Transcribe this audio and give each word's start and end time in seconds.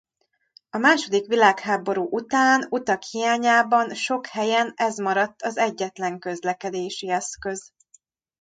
A 0.69 0.77
második 0.77 1.27
világháború 1.27 2.07
után 2.09 2.67
utak 2.69 3.01
hiányában 3.03 3.93
sok 3.93 4.25
helyen 4.25 4.73
ez 4.75 4.97
maradt 4.97 5.41
az 5.41 5.57
egyetlen 5.57 6.19
közlekedési 6.19 7.09
eszköz. 7.09 7.71